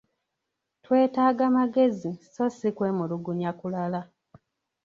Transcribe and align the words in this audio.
Twetaaga 0.83 1.45
magezi 1.57 2.11
so 2.33 2.45
si 2.57 2.69
kwemulugunya 2.75 3.51
kulala. 3.59 4.01